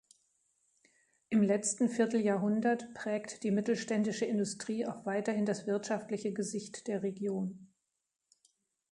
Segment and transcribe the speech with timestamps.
[1.29, 7.71] Im letzten Vierteljahrhundert prägt die mittelständische Industrie auch weiterhin das wirtschaftliche Gesicht der Region.